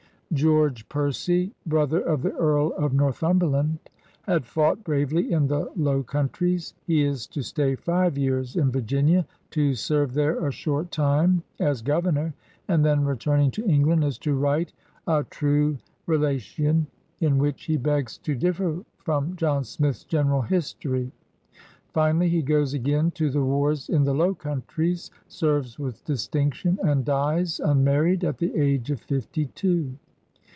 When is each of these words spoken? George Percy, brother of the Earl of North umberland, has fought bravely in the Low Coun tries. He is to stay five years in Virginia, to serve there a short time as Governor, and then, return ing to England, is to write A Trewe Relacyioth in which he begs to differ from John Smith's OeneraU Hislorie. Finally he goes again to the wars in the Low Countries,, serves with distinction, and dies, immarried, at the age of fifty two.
George 0.33 0.87
Percy, 0.87 1.51
brother 1.65 1.99
of 1.99 2.21
the 2.21 2.31
Earl 2.31 2.71
of 2.77 2.93
North 2.93 3.19
umberland, 3.21 3.79
has 4.21 4.43
fought 4.45 4.81
bravely 4.81 5.29
in 5.33 5.45
the 5.47 5.69
Low 5.75 6.03
Coun 6.03 6.29
tries. 6.29 6.73
He 6.87 7.03
is 7.03 7.27
to 7.35 7.41
stay 7.43 7.75
five 7.75 8.17
years 8.17 8.55
in 8.55 8.71
Virginia, 8.71 9.27
to 9.49 9.75
serve 9.75 10.13
there 10.13 10.47
a 10.47 10.49
short 10.53 10.89
time 10.89 11.43
as 11.59 11.81
Governor, 11.81 12.33
and 12.69 12.85
then, 12.85 13.03
return 13.03 13.41
ing 13.41 13.51
to 13.51 13.65
England, 13.65 14.05
is 14.05 14.17
to 14.19 14.33
write 14.33 14.71
A 15.05 15.25
Trewe 15.25 15.77
Relacyioth 16.07 16.85
in 17.19 17.37
which 17.37 17.65
he 17.65 17.75
begs 17.75 18.17
to 18.19 18.33
differ 18.33 18.85
from 18.99 19.35
John 19.35 19.65
Smith's 19.65 20.05
OeneraU 20.05 20.47
Hislorie. 20.47 21.11
Finally 21.91 22.29
he 22.29 22.41
goes 22.41 22.73
again 22.73 23.11
to 23.15 23.29
the 23.29 23.43
wars 23.43 23.89
in 23.89 24.05
the 24.05 24.15
Low 24.15 24.33
Countries,, 24.33 25.11
serves 25.27 25.77
with 25.77 26.05
distinction, 26.05 26.79
and 26.85 27.03
dies, 27.03 27.59
immarried, 27.61 28.23
at 28.23 28.37
the 28.37 28.55
age 28.55 28.91
of 28.91 29.01
fifty 29.01 29.47
two. 29.47 29.93